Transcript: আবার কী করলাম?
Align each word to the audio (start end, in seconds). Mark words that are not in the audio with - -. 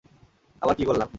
আবার 0.61 0.75
কী 0.75 0.83
করলাম? 0.85 1.09